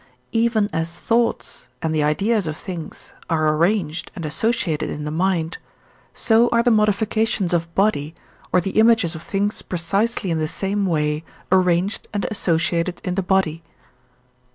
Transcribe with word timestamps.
I. 0.01 0.17
Even 0.31 0.67
as 0.73 0.97
thoughts 0.97 1.69
and 1.79 1.93
the 1.93 2.01
ideas 2.01 2.47
of 2.47 2.57
things 2.57 3.13
are 3.29 3.55
arranged 3.55 4.11
and 4.15 4.25
associated 4.25 4.89
in 4.89 5.03
the 5.03 5.11
mind, 5.11 5.59
so 6.11 6.49
are 6.51 6.63
the 6.63 6.71
modifications 6.71 7.53
of 7.53 7.71
body 7.75 8.15
or 8.51 8.59
the 8.59 8.79
images 8.79 9.13
of 9.13 9.21
things 9.21 9.61
precisely 9.61 10.31
in 10.31 10.39
the 10.39 10.47
same 10.47 10.87
way 10.87 11.23
arranged 11.51 12.07
and 12.15 12.25
associated 12.31 12.99
in 13.03 13.13
the 13.13 13.21
body. 13.21 13.61